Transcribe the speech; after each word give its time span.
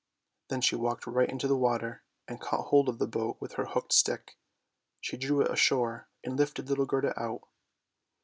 "Then 0.49 0.61
she 0.61 0.75
walked 0.75 1.05
right 1.05 1.29
into 1.29 1.47
the 1.47 1.55
water, 1.55 2.01
and 2.27 2.41
caught 2.41 2.69
hold 2.69 2.89
of 2.89 2.97
the 2.97 3.05
boat 3.05 3.37
with 3.39 3.53
her 3.53 3.65
hooked 3.65 3.93
stick; 3.93 4.35
she 4.99 5.15
drew 5.15 5.41
it 5.43 5.51
ashore, 5.51 6.09
and 6.23 6.35
lifted 6.39 6.69
little 6.69 6.87
Gerda 6.87 7.13
out. 7.21 7.43